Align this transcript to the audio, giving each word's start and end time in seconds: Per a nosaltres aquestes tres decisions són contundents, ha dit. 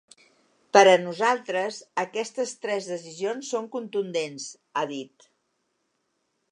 Per 0.75 0.81
a 0.93 0.95
nosaltres 1.01 1.77
aquestes 2.05 2.55
tres 2.65 2.89
decisions 2.95 3.53
són 3.55 3.69
contundents, 3.77 4.51
ha 4.83 4.89
dit. 4.95 5.29